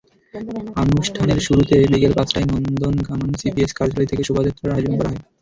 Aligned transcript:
আনুষ্ঠানের 0.83 1.39
শুরুতে 1.39 1.75
বিকেল 1.91 2.13
পাঁচটায় 2.17 2.47
নন্দনকানন 2.51 3.31
সিপিএস 3.39 3.71
কার্যালয় 3.75 4.09
থেকে 4.11 4.23
শোভাযাত্রার 4.25 4.73
আয়োজন 4.73 4.93
করা 4.97 5.09
হয়। 5.11 5.21